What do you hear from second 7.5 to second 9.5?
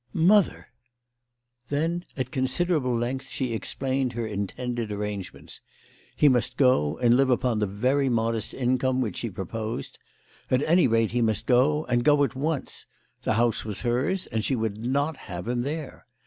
the very modest income which she